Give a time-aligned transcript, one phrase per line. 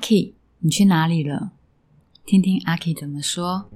[0.00, 1.52] K，你去哪里了？
[2.24, 3.68] 听听阿 K 怎么说。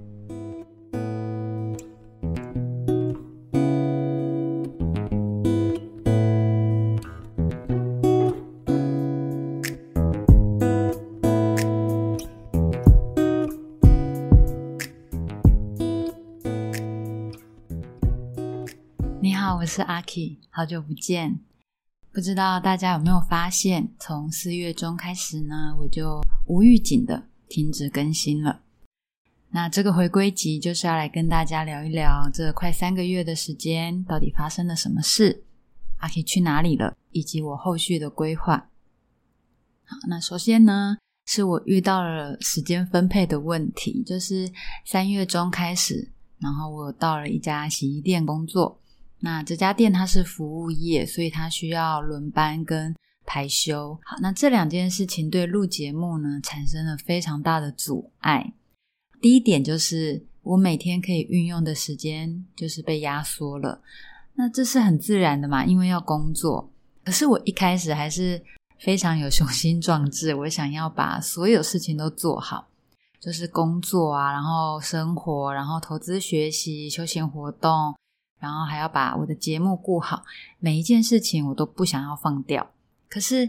[19.20, 21.40] 你好，我是阿 K，好久不见。
[22.12, 28.60] 不知道大家有没有发现，从四月中开始呢，我就无预警的停止更新了。
[29.48, 35.44] 那这个回归集就是要来跟大家聊一聊，这快三个月的时间到底发生了什么事，
[36.00, 38.68] 阿 K 去哪里了，以及我后续的规划。
[39.84, 44.52] 好，那首先呢，是我遇到了时间分配的问题，就是
[44.84, 48.81] 三月中开始，然后我到了一家洗衣店工作。
[49.24, 52.92] 那这家店它是服务业，所以它需要轮班跟
[53.24, 53.96] 排休。
[54.04, 58.52] 好，那这两件事情对录节目呢产生了非常大的阻碍。
[59.20, 63.80] 第一点就是我每天可以运用的时间就是被压缩了。
[64.34, 66.68] 那这是很自然的嘛，因为要工作。
[67.04, 68.42] 可是我一开始还是
[68.80, 72.66] 非常有雄心壮志，我想要把所有事情都做好，
[73.20, 77.94] 就是工作啊，然后生活，然后投资、学习、休闲活动。
[78.42, 80.24] 然后还要把我的节目顾好，
[80.58, 82.72] 每一件事情我都不想要放掉。
[83.08, 83.48] 可是，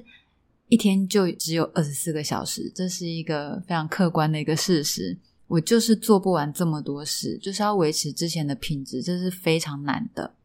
[0.68, 5.18] 一天就只有二十四个小时，这是一个非常客观的一个事实。
[5.48, 10.36] 我就是做不完这么多事，就是要维持之前的品质，这是非常难的。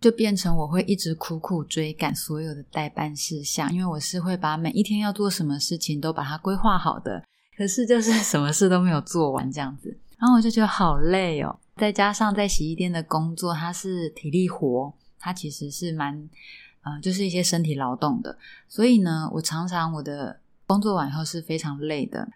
[0.00, 7.22] 就变成我会一直苦苦追赶所有的代办事项，因为我是会把每一天要做什么事情都把它规划好的。
[7.56, 11.58] 可是就是什么事都没有做完这样子，然后我就觉得好累哦。
[11.80, 16.28] 再加上在洗衣店的工作，它是体力活，它其实是蛮，
[16.82, 18.36] 呃，就是一些身体劳动的。
[18.68, 22.28] 所以呢，我常常我的工作完以后是非常累的。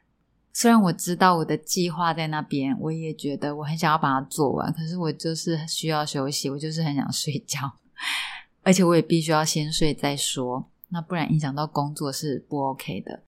[0.55, 7.71] 虽然我知道我的计划在那边，我也觉得我很想要把它做完，可是我就是需要休息，我就是很想睡觉，
[8.65, 13.23] 而且我也必须要先睡再说，那不然影响到工作是不 OK 的。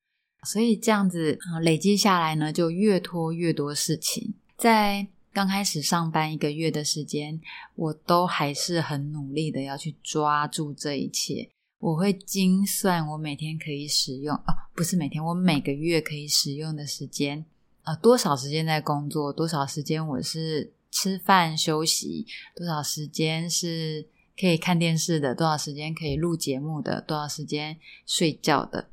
[0.47, 5.09] 所以这样子累积下来呢，就越拖越多事情在。
[5.36, 7.38] 刚开始上班一个月的时间，
[7.74, 11.47] 我都还是很努力的要去抓住这一切。
[11.78, 17.44] 我会精算我每天可以使用，哦，不是每天，我每个月可以使用的时间，
[17.82, 22.24] 啊，多少时间在工作，多少时间我是吃饭休息，
[22.54, 24.08] 多少时间是
[24.41, 27.76] 可以看电视的，多少时间可以录节目的，多少时间
[28.06, 28.88] 睡觉的。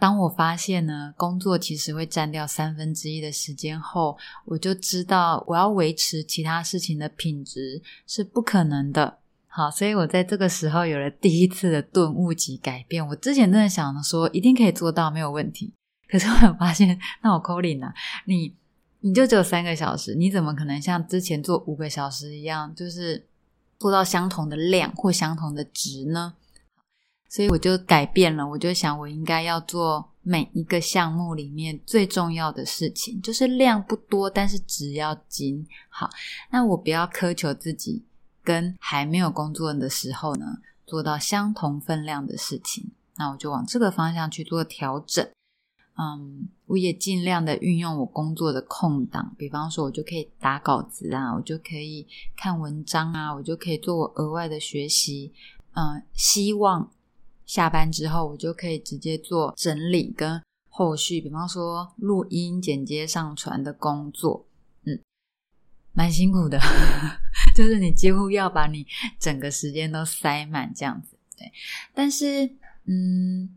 [0.00, 9.18] 当我发现呢，工作其实会占掉三分之一的时间后，我就知道我要维持其他事情的品质是不可能的。
[9.46, 13.06] 好，所以我在这个时候有了第一次的顿悟及改变。
[13.06, 15.72] 我之前真的想说一定可以做到，没有问题。
[16.08, 17.94] 可是我发现，那我 Colin 啊，
[18.26, 18.52] 你
[19.00, 23.24] 你就只有三个小时，你怎么可能像之前做五个小时一样，就是
[23.78, 26.34] 做到相同的量或相同的值呢？
[27.34, 35.66] 所以我就改变了，我就想我应该要做每一个项目里面最重要的事情，就是量不多，但是只要精。
[35.88, 36.08] 好，
[36.52, 38.04] 那我不要苛求自己
[38.44, 45.28] 跟还没有工作的时候呢做到相同分量的事情，那我就往这个方向去做调整。
[45.98, 52.06] 嗯，我也尽量的运用我工作的空档，比方说我就可以打稿子啊，我就可以
[52.36, 55.32] 看文章啊，我就可以做我额外的学习。
[55.72, 56.88] 嗯，希望。
[57.46, 64.46] 下班之后，我就可以直接做整理跟后续，比方说录音、剪接、上传的工作，
[64.84, 64.98] 嗯，
[65.92, 66.58] 蛮辛苦的，
[67.54, 68.86] 就是你几乎要把你
[69.20, 71.52] 整个时间都塞满这样子，对。
[71.94, 72.50] 但是，
[72.86, 73.48] 嗯，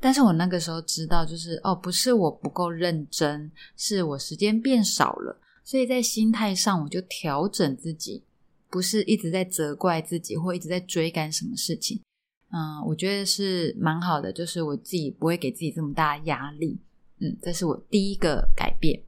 [0.00, 8.24] 但是我那个时候知道，就是哦，不是我不够认真，是我时间变少了，所以在心态上我就调整自己，
[8.68, 12.00] 不是一直在责怪自己，或一直在追赶什么事情。
[12.52, 16.78] 嗯，我觉得是蛮好的，就是我自己不会给自己这么大压力。
[17.18, 19.02] 嗯，这是我第一个改变。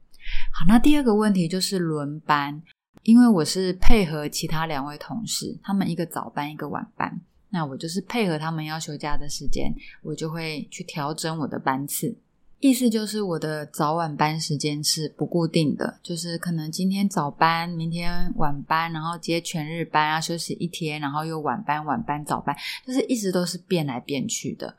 [0.53, 2.61] 好，那第二个问题就是轮班，
[3.03, 9.73] 因为我是配合其他两位同事，他们一个早班，一个晚班，那我就是配合他们要休假的时间，
[10.03, 12.17] 我就会去调整我的班次。
[12.59, 22.53] 意思就是我的早晚班时间是不固定的，就是可能今天早班，明天晚班，然后接全日班啊，休息一天，然后又晚班、晚班、早班，
[22.85, 24.75] 就是一直都是变来变去的。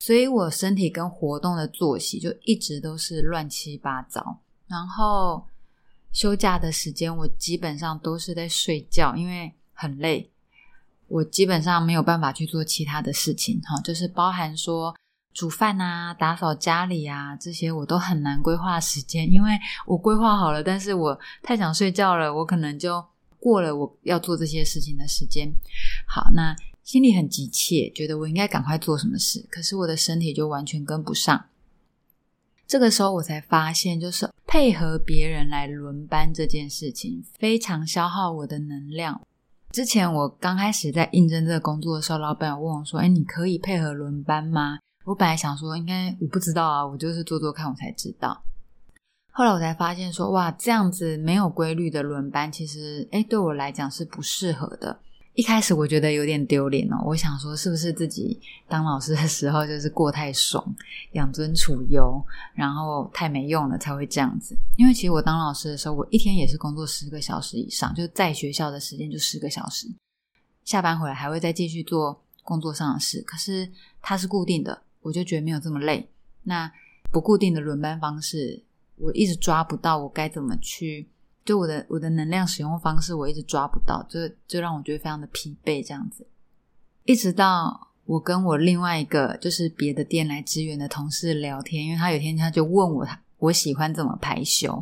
[0.00, 4.40] 所以我身体跟活动的作息就一直都是乱七八糟。
[4.66, 5.46] 然后
[6.12, 10.28] 休假的时间，我基本上都是在睡觉，因为很累，
[11.06, 13.60] 我基本上没有办法去做其他的事情。
[13.60, 14.92] 哈，就是包含说。
[15.32, 19.50] 煮饭啊、打扫家里啊这些，我都很难规划时间，因为
[19.86, 23.04] 我规划好了，但是我太想睡觉了，我可能就
[23.38, 25.50] 过了我要做这些事情的时间。
[26.06, 31.46] 好，那心里很急切，觉得我应该赶快做什么事，可是我的身体就完全跟不上。
[32.66, 39.20] 这个时候我才发现，就是配合别人来轮班这件事情，非常消耗我的能量。
[39.70, 44.78] 之前我刚开始在应征这个工作的时候，老板有问我说：“哎，你可以配合轮班吗？”
[45.10, 48.40] 我本来想说，应该我不知道啊，我就是做做看，我才知道。
[49.32, 55.00] 后来我才发现说，哇，这样子没有规律的轮班，其实哎，对我来讲是不适合的。
[55.34, 60.64] 一开始我觉得有点丢脸哦，我想说是不是自己当老师的时候就是过太爽，
[61.14, 62.24] 养尊处优，
[62.54, 64.56] 然后太没用了才会这样子。
[64.76, 69.88] 因为其实我当老师的时候，我一天也是工作十个小时以上，就在学校的时间就十个小时，
[70.64, 73.20] 下班回来还会再继续做工作上的事。
[73.22, 73.68] 可是
[74.02, 76.08] 它是固定的，我就觉得没有这么累。
[76.42, 76.70] 那
[77.10, 78.62] 不固定的轮班方式，
[78.96, 81.08] 我一直抓不到我该怎么去。
[81.44, 86.26] 就我的我的能量使用方式，我一直抓不到，就就让我觉得非常的疲惫，这样子。
[87.04, 94.72] 一直到我跟我另外一个就是别的店来支援的同事聊天，因为他有天他就问我，他我喜欢怎么排休，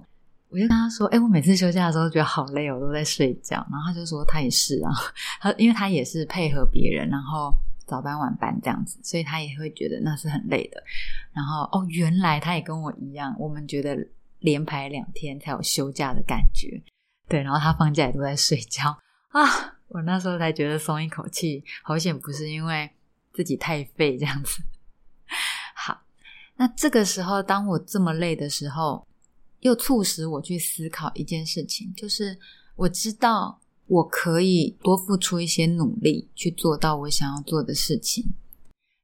[0.50, 4.90] 我就跟他说：“哎，我每次休假的时候觉得好累，我都在睡觉。”然后他就说他也是啊，
[5.40, 7.54] 他因为他也是配合别人，然后
[7.88, 10.80] 早班晚班这样子，所以他也会觉得那是很累的。
[11.32, 13.96] 然后哦，原来他也跟我一样，我们觉得。
[14.40, 16.80] 连排两天才有休假的感觉，
[17.28, 18.96] 对，然后他放假也都在睡觉
[19.34, 19.42] 啊，
[19.88, 22.88] 我那时候才觉得松一口气，好险不是因为
[23.32, 24.62] 自己太废这样子。
[25.74, 26.00] 好，
[26.54, 29.04] 那这个时候当我这么累的时候，
[29.58, 32.38] 又促使我去思考一件事情，就是
[32.76, 38.32] 我知道我可以多付出一些努力去做到我想要做的事情。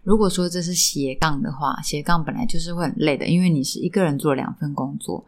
[0.02, 5.26] 如果说这是斜杠的话，斜杠本来就是会很累的，因为你是一个人做两份工作。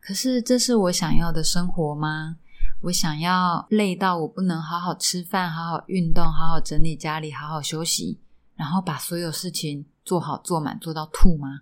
[0.00, 2.36] 可是，这是我想要的生活吗？
[2.82, 8.18] 我想要累到我不能好好吃饭、好好运动、好好整理家里、好好休息，
[8.56, 11.60] 然后把所有事情做好做满做到吐吗？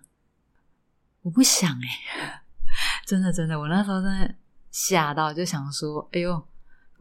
[1.21, 2.41] 我不想哎，
[3.05, 4.35] 真的真的，我那时候真的
[4.71, 6.43] 吓到，就想说：哎呦，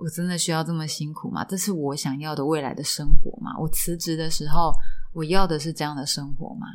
[0.03, 1.45] 我真的需要这么辛苦吗？
[1.45, 3.57] 这是我想要的未来的生活吗？
[3.59, 4.73] 我辞职的时候。
[5.13, 6.69] 我要的是这样的生活吗？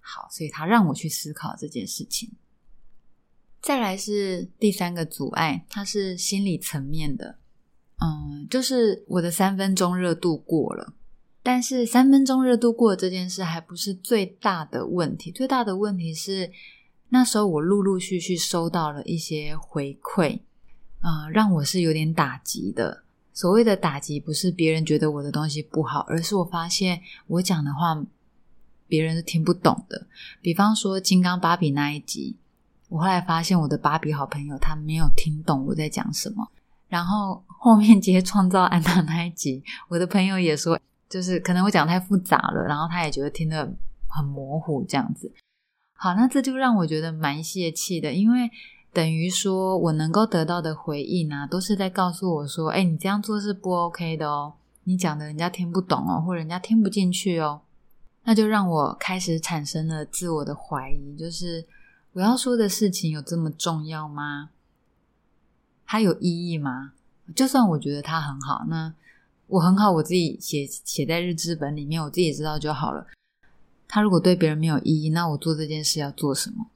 [0.00, 2.32] 好，所以他让我去思考这件事情。
[3.62, 7.38] 再来是第三个阻碍，它是心理层面的。
[8.00, 10.94] 嗯，就是我的三分钟热度过了，
[11.44, 15.30] 但是三分钟热度过这件事还不是最大的问题。
[15.30, 16.50] 最大的问题是
[17.10, 20.40] 那时候我陆陆续续收到了一些回馈，
[21.02, 23.02] 嗯，让我是有点打击的。
[23.32, 28.04] 所谓的打击，不是别人觉得我的东西不好，而是我发现我讲的话
[28.86, 30.06] 别人是听不懂的。
[30.42, 32.36] 比方说《金刚芭比》那一集，
[32.88, 36.46] 我后来发现我的芭比好朋友他没有听懂我在讲什么。
[36.88, 43.64] 然后后面接创造安娜那一集，我的朋友也说，就是可能我讲太复杂了，然后他也觉得听得
[44.06, 45.32] 很模糊，这样子。
[45.94, 48.50] 好，那这就让我觉得蛮泄气的，因为。
[48.92, 54.54] 等于说，我能够得到的回应啊，都是在告诉我说：“哎，你这样做是不 OK 的哦，
[54.84, 57.60] 你讲的人家听不懂哦，或人家听不进去哦。”
[58.24, 61.64] 那就让我开始产生了自我的怀疑，就是
[62.12, 64.50] 我要说的事情有这么重要吗？
[65.86, 66.92] 它有意义吗？
[67.34, 68.92] 就算我觉得它很好，那
[69.46, 73.06] 我很好，我自己写写在日志本里面，我自己知道就好了。
[73.86, 76.66] 他如果对别人没有意义，那我做这件事要做什么？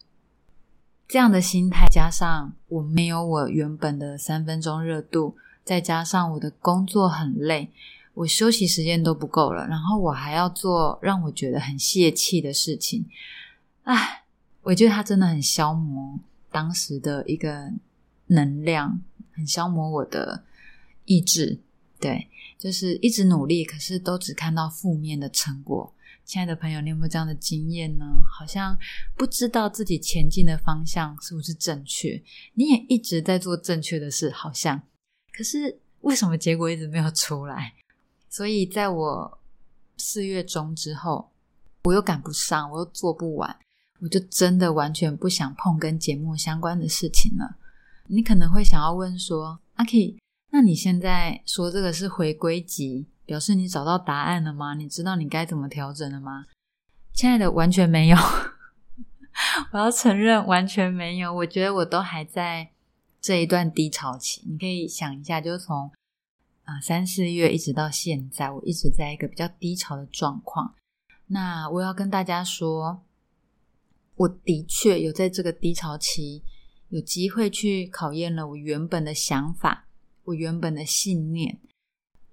[1.07, 7.71] 这样的心态，加上我没有我原本的三分钟热度，再加上我的工作很累，
[8.15, 13.07] 我休息时间都不够了，然后我还要做让我觉得很泄气的事情，
[13.85, 14.25] 唉，
[14.63, 16.19] 我觉得他真的很消磨
[16.51, 17.71] 当时的一个
[18.27, 19.01] 能量，
[19.33, 20.43] 很消磨我的
[21.05, 21.61] 意志。
[22.01, 25.94] 对，就是一直努力，可是都只看到负面的成果。
[26.25, 28.05] 亲爱的朋友，你有没有这样的经验呢？
[28.39, 28.77] 好像
[29.17, 32.23] 不知道自己前进的方向是不是正确，
[32.55, 34.83] 你也一直在做正确的事，好像，
[35.37, 37.75] 可是为什么结果一直没有出来？
[38.31, 39.39] 所以在我
[39.99, 41.31] 四月中之后，
[41.85, 43.57] 我又赶不上，我又做不完，
[44.01, 47.57] 我就真的完全不想碰跟节目相关的事情了。
[48.07, 50.17] 你可能会想要问说：“阿 K，
[50.51, 54.75] 那你现在说这个是回归集？”表示你找到答案了吗？
[54.75, 56.47] 你知道你该怎么调整了吗？
[57.13, 58.17] 亲爱的，完全没有。
[59.73, 61.33] 我要承认，完全没有。
[61.35, 62.71] 我觉得我都还在
[63.21, 64.43] 这一段低潮期。
[64.47, 65.91] 你可以想一下，就是从
[66.65, 70.75] 啊三四月一直到现在，我一直在一个比较低潮的状况。
[71.27, 73.03] 那我要跟大家说，
[74.17, 76.43] 我的确有在这个低潮期
[76.91, 79.87] 有机会去考验了我原本的想法，
[80.25, 81.59] 我原本的信念，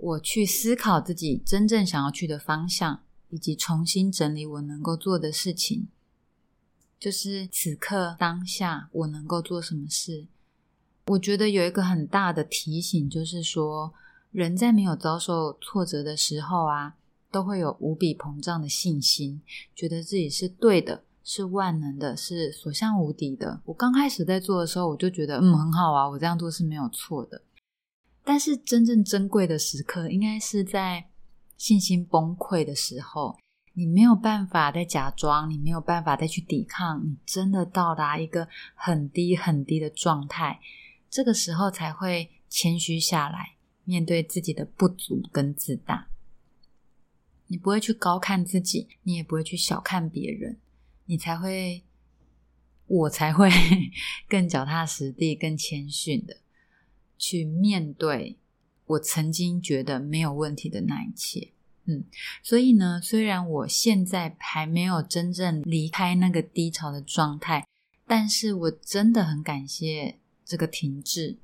[0.02, 5.88] 我去思考自己真正想要去的方向，以及重新整理我能够做的事情。
[7.00, 10.26] 就是此刻当下，我能够做什么事？
[11.08, 13.94] 我觉得有一个很大的提醒，就是说，
[14.32, 16.96] 人在没有遭受挫折的时候啊，
[17.32, 19.42] 都会有无比膨胀的信心，
[19.76, 23.62] 觉得自己是对的，是万能的，是所向无敌的。
[23.66, 27.42] 我刚开始在做的时候，我就觉得嗯很好啊，我这样做是没有错的。
[28.24, 31.08] 但是真正珍贵的时刻，应该是在
[31.58, 33.38] 信心崩溃的时候。
[33.74, 40.60] 你没有办法再假装，你没有办法再去抵抗，你真的到达一个很低很低的状态，
[41.10, 46.10] 这个时候才会谦虚下来，面对自己的不足跟自大。
[47.48, 50.60] 你不会去高看自己，你也不会去小看别人，
[51.06, 51.82] 你才会，
[52.88, 53.50] 我才会
[54.28, 56.41] 更脚踏实地、更谦逊的
[57.22, 58.36] 去面对
[58.88, 61.52] 我曾经觉得没有问题的那一切。
[61.86, 62.04] 嗯，
[62.42, 67.68] 所以呢，虽然我现在还没有真正离开那个低潮的状态，
[68.08, 71.38] 但是我真的很感谢这个停滞，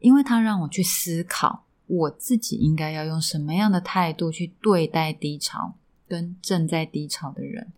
[0.00, 5.76] 因为它让我去思考我自己应该要用什么样的态度去对待低潮
[6.08, 7.72] 跟正在低潮的人，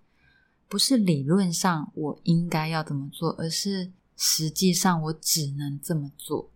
[0.69, 6.51] 不是理论上我应该要怎么做，而是实际上我只能这么做。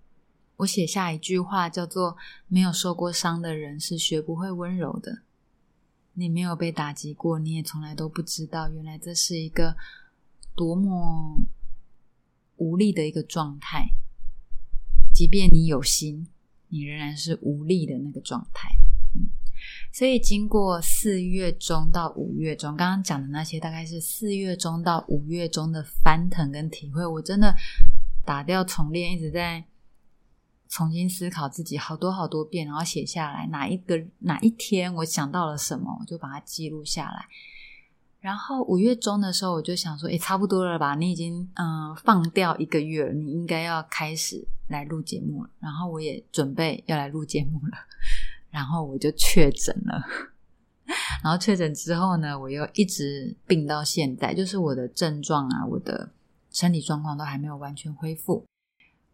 [0.56, 2.16] 我写下一句话叫做
[2.48, 5.22] ：“没有受过伤的人是学不会温柔的。”
[6.18, 9.76] 你没有被打击过，你也从来都不知道，原来这是一个
[10.54, 11.46] 多么
[12.56, 13.90] 无力的一个状态。
[15.12, 16.26] 即便你有心，
[16.68, 18.70] 你仍然是无力的那个状态。
[19.14, 19.28] 嗯，
[19.92, 27.54] 所以经过四月中到五月中，刚刚讲的那些，大概是四月中到五月中的翻腾跟体会，我真的
[28.24, 29.66] 打掉重练，一直在。
[30.76, 33.46] 重新思考自己好多好多遍，然后写下来。
[33.46, 37.24] 哪一个哪一天我想到了什么，我就把它记录下来。
[38.20, 40.94] 然后五月中的时候，我就想说：“诶，差不多了吧？
[40.94, 47.78] 你已经嗯放掉一个月了，你应该要开始来录节目了。”然后我也准备要来录节目了。
[48.50, 50.04] 然后我就确诊了。
[51.24, 56.10] 然后确诊之后呢，我又一直病到现在，就是我的症状啊，我的
[56.50, 58.44] 身体状况都还没有完全恢复。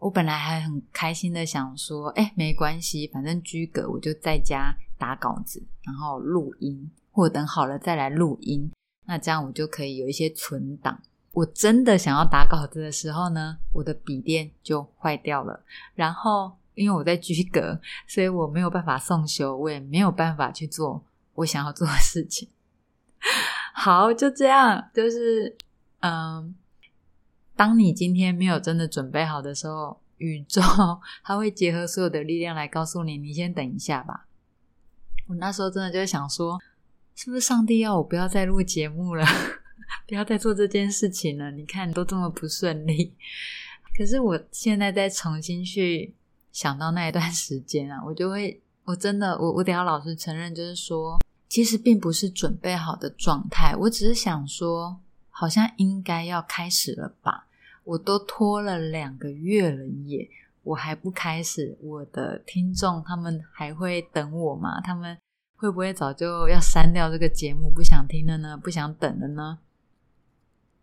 [0.02, 8.68] 我本来还很开心的想说，哎，没关系，反正居隔，我就在家打稿子，然后录音，或等好了再来录音。
[9.06, 11.00] 那这样我就可以有一些存档。
[11.30, 15.64] 我真的想要打稿子的时候呢，我的笔电就坏掉了。
[15.94, 21.04] 然后因为我在居隔，所以我没有办法送修，我也没有办法去做
[21.34, 22.48] 我想要做的事情。
[23.72, 25.56] 好，就这样，就是
[26.00, 26.56] 嗯。
[27.62, 30.60] 当你今天没有真的准备好的时候，宇宙
[31.22, 34.26] 它会结合所有的力量来告诉你：你先等一下吧。
[35.28, 36.60] 我那时候真的就想说，
[37.14, 39.24] 是不是上帝要我不要再录节目了，
[40.08, 41.52] 不要再做这件事情了？
[41.52, 43.14] 你看都这么不顺利。
[43.96, 46.16] 可是我现在再重新去
[46.50, 53.76] 想到那一段时间啊，我就会，我真的，我我得要老实承认，就是说，其实并不是准备好的状态。
[53.76, 54.98] 我只是想说。
[55.34, 57.46] 好像应该要开始了吧？
[57.84, 60.28] 我都拖了两个月了耶，
[60.62, 64.80] 我还不开始，我的听众他们还会等我吗？
[64.80, 65.18] 他们
[65.56, 68.56] 会不会早就要删掉这个节目，不想听了呢？
[68.56, 69.58] 不想等了呢？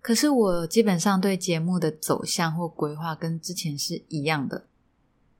[0.02, 4.66] 可是我基本上对节目的走向或规划跟之前是一样的。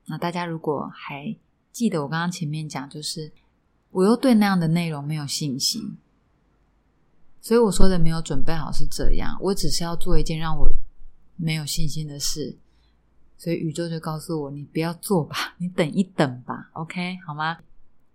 [0.06, 1.34] 那大家如果还
[1.72, 3.32] 记得我刚刚前面讲，就是
[3.90, 5.96] 我又对那样的内容没有信心。
[7.40, 10.70] 所以我说的没有准备好是这样，我只是要做一件让我
[11.40, 12.58] 没有信心的事，
[13.38, 17.58] 所以宇宙就告诉我：你不要做吧， 你等一等吧，OK 好吗？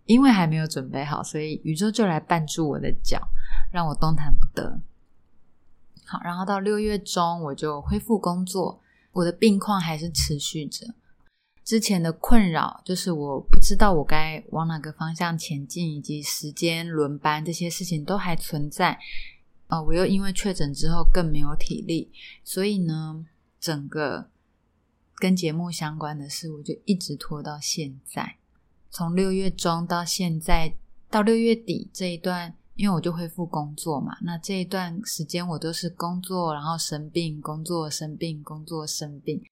[0.06, 3.20] 因为还没有准备好，所以宇宙就来绊住我的脚，
[3.72, 4.80] 让我动弹不得。
[6.06, 8.80] 好，然后到六月中我就恢复工作，
[9.14, 10.94] 我的病况还是持续着。
[11.64, 19.00] 之前的困扰就是我不知道我该往哪个方向前进，以及时间轮班这些事情都还存在。
[19.82, 22.12] 我又因为确诊之后更没有体力，
[22.44, 23.26] 所以呢，
[23.60, 24.30] 整个
[25.16, 28.38] 跟节目相关的事我就一直拖到现在。
[28.90, 30.74] 从六月中到现在
[31.10, 39.44] 到六月底这一段，因为我就恢复工作嘛，那这一段时间我都是工作，然后生病，工作生病，工作生病。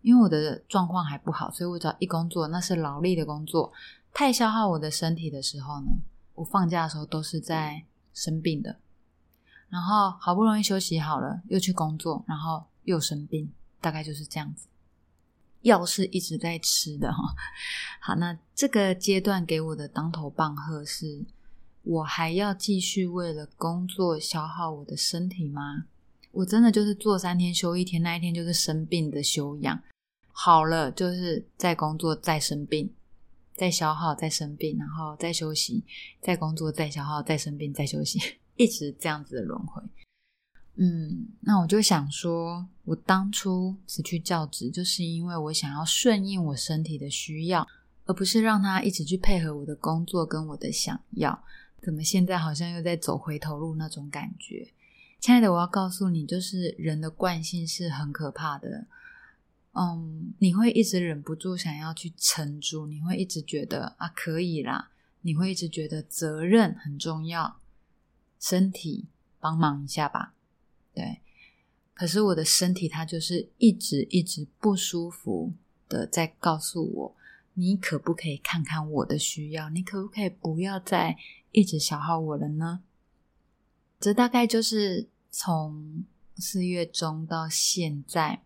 [0.00, 3.72] 因为我的状况还不好，所以我只要一工作，那是劳力的工作，
[4.12, 5.90] 太消耗我的身体的时候呢，
[6.34, 8.78] 我放假的时候都是在生病的。
[9.68, 14.66] 然后好不容易休息好了，又去工作，然后又生病，大概就是这样子。
[15.62, 17.34] 药是一直在吃的哈。
[18.00, 21.24] 好，那这个阶段给我的当头棒喝是：
[21.82, 25.84] 我还要继续为了工作消耗我的身体吗？
[26.30, 29.82] 我真的就是做三天休一天，那一天就是生病的休养。
[30.30, 32.88] 好了，就是在工作再生病，
[33.58, 35.82] 再消耗再生病，然后再休息，
[36.22, 38.20] 再工作再消耗再生病再休息，
[38.56, 39.82] 一直这样子的轮回。
[40.76, 47.66] 嗯，那我就想说，我当初辞去教职，就是因为我想要顺应我身体的需要，
[48.06, 51.42] 而不是让他一直去配合我的工作跟我的想要。
[51.82, 54.72] 怎么现在好像又在走回头路那种感觉？
[55.18, 58.86] 亲爱的，我要告诉你，就是人的惯性是很可怕的。
[59.80, 67.60] 嗯，你会一直忍不住想要去撑住，你会一直觉得啊可以啦，你会一直觉得责任很重要，
[68.40, 69.06] 身体
[69.38, 70.34] 帮忙一下吧，
[70.92, 71.20] 对。
[71.94, 75.52] 可是我的身体它就是一直一直不舒服
[75.88, 77.16] 的，在告诉我，
[77.54, 79.70] 你可不可以看看我的需要？
[79.70, 81.16] 你可不可以不要再
[81.52, 82.82] 一直消耗我了呢？
[84.00, 86.04] 这大概就是从
[86.34, 88.42] 四月中到现在。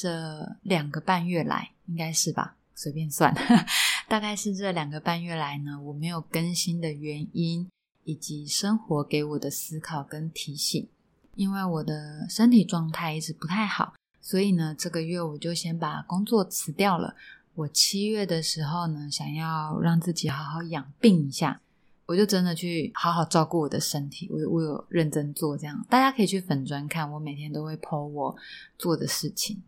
[0.00, 2.56] 这两个半月来，应该是吧？
[2.74, 3.34] 随便算，
[4.08, 7.68] 大概是这两个半月来呢，我没有更新的原因，
[8.04, 10.88] 以及生活给我的思考跟提醒。
[11.34, 13.92] 因为我的身体状态一直不太好，
[14.22, 17.14] 所以呢，这个月我就先把工作辞掉了。
[17.54, 21.60] 我七月的时候呢，想要让自己好好养病一下，
[22.06, 24.30] 我就真的去好好照顾我的身体。
[24.30, 28.34] 我我有认真做这样，大家可以去粉砖看，我每天都会 po 我
[28.78, 29.62] 做的事情。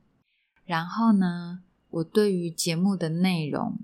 [0.64, 3.78] 然后呢，我对于节目的内容，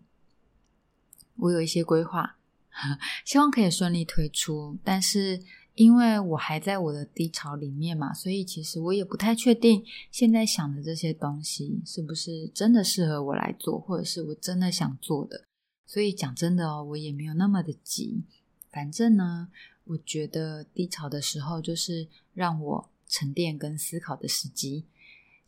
[1.37, 2.37] 我有一些规划，
[3.25, 4.77] 希望可以顺利推出。
[4.83, 5.43] 但是
[5.75, 15.45] 因为我还在我的低潮里面嘛，所以其实我也不太确定现在想的这些东西是不是真的适合我来做，或者是我真的想做的。
[15.87, 18.23] 所以讲真的哦，我也没有那么的急。
[18.71, 19.49] 反正呢，
[19.85, 24.85] 我觉得低潮的时候就是让我沉淀跟思考的时机。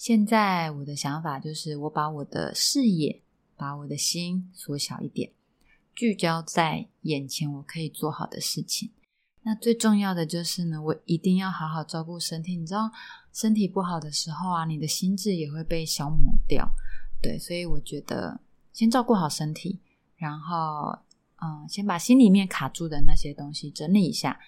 [0.01, 3.21] 现在我的想法就是，我把我的视野、
[3.55, 5.31] 把我的心缩小一点，
[5.95, 8.91] 聚焦在眼前我可以做好的事情。
[9.43, 12.57] 那最重要的就是呢，我一定要好好照顾身体。
[12.57, 12.91] 你知道，
[13.35, 16.67] 身体不好的时候啊，你的心智也会被消磨掉。
[17.21, 18.41] 对，所以我觉得
[18.73, 19.81] 先照顾好身体，
[20.17, 20.99] 然后
[21.43, 24.41] 嗯，先把心里面卡住的那些东西整理一下。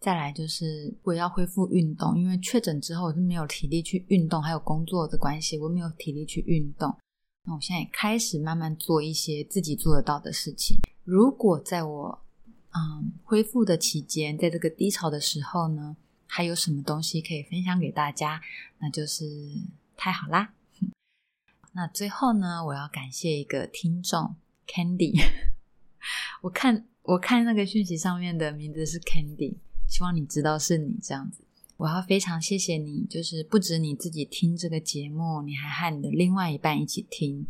[0.00, 6.96] 再来就是我要恢复运动，因为确诊之后我是没有体力去运动，还有工作的关系，我没有体力去运动。
[7.44, 10.78] 那我现在也开始慢慢做一些自己做得到的事情。
[11.04, 12.22] 如果在我
[12.70, 15.94] 嗯恢复的期间，在这个低潮的时候呢，
[16.26, 18.40] 还有什么东西可以分享给大家，
[18.78, 19.24] 那就是
[19.98, 20.54] 太好啦。
[21.72, 24.34] 那最后呢，我要感谢一个听众
[24.66, 25.22] Candy，
[26.40, 29.56] 我看我看那个讯息上面的名字是 Candy。
[29.90, 31.42] 希望你知道是你这样子，
[31.76, 33.04] 我要非常谢谢你。
[33.10, 37.44] 就是不止你自己听这个节目，你还和你的另外一半一起听。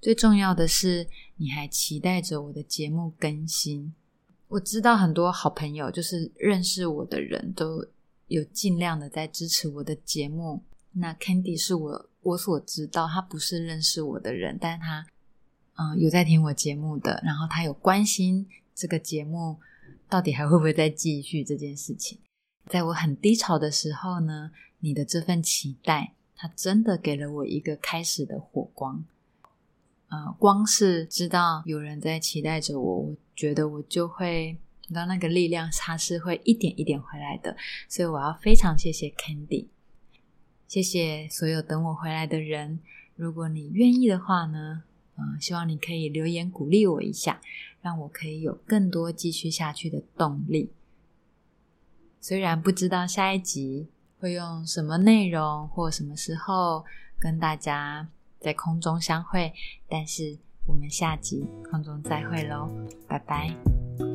[0.00, 3.92] 最重要的是，你还期待着我的节目更新。
[4.46, 7.84] 我知道很多好朋友，就是认识我的人都
[8.28, 10.62] 有尽量的在支持我的节目。
[10.92, 15.04] 那 Candy 是我我所知道，他不是认识我的人，但他
[15.74, 19.58] 嗯有在听我节目的，然后他有关心这个节目。
[20.12, 22.18] 到底还会不会再继续这件事情？
[22.66, 29.02] 在我很低潮的时候呢，你的这份期待，它真的给了我一个开始的火光。
[30.08, 37.56] 呃，光是知道有人在期待着我，我觉得我就会，你知道那个力量，它是会一点一点回来的。
[37.88, 39.68] 所以我要非常谢谢 Candy，
[40.68, 42.80] 谢谢所有等我回来的人。
[43.16, 44.82] 如果你愿意的话呢？
[45.14, 47.38] 嗯，希望你可以留言鼓励我一下，
[47.82, 50.72] 让我可以有更多继续下去的动力。
[52.20, 56.84] 虽然不知道下一集会用什么内容或什么时候
[57.18, 58.08] 跟大家
[58.40, 59.52] 在空中相会，
[59.88, 62.70] 但是我们下集空中再会喽，
[63.08, 64.11] 拜拜。